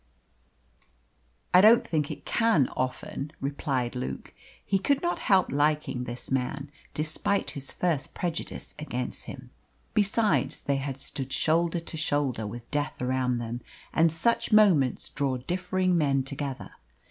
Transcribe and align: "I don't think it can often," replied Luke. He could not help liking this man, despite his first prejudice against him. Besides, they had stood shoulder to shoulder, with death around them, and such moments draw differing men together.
"I 1.53 1.61
don't 1.61 1.85
think 1.87 2.09
it 2.09 2.25
can 2.25 2.69
often," 2.69 3.31
replied 3.39 3.95
Luke. 3.95 4.33
He 4.65 4.79
could 4.79 5.03
not 5.03 5.19
help 5.19 5.51
liking 5.51 6.05
this 6.05 6.31
man, 6.31 6.71
despite 6.95 7.51
his 7.51 7.71
first 7.71 8.15
prejudice 8.15 8.73
against 8.79 9.25
him. 9.25 9.51
Besides, 9.93 10.61
they 10.61 10.77
had 10.77 10.97
stood 10.97 11.31
shoulder 11.31 11.79
to 11.81 11.97
shoulder, 11.97 12.47
with 12.47 12.71
death 12.71 12.99
around 12.99 13.37
them, 13.37 13.61
and 13.93 14.11
such 14.11 14.51
moments 14.51 15.07
draw 15.07 15.37
differing 15.37 15.95
men 15.95 16.23
together. 16.23 16.71